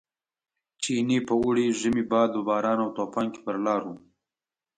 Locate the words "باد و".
2.11-2.45